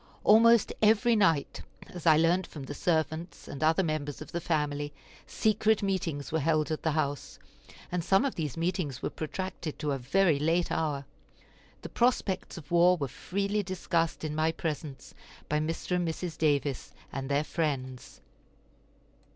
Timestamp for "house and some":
6.93-8.25